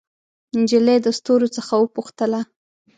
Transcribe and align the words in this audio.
نجلۍ 0.59 0.97
د 1.05 1.07
ستورو 1.17 1.47
څخه 1.55 1.73
وپوښتله 1.77 2.41